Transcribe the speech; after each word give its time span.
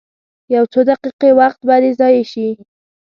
یو 0.55 0.63
څو 0.71 0.79
دقیقې 0.89 1.29
وخت 1.39 1.59
به 1.67 1.75
دې 1.83 1.91
ضایع 1.99 2.23
شي. 2.31 2.47